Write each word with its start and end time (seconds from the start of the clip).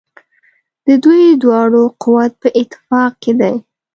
د 0.85 0.87
دوی 1.03 1.23
دواړو 1.43 1.83
قوت 2.01 2.31
په 2.41 2.49
اتفاق 2.61 3.11
کې 3.23 3.33
دی. 3.39 3.55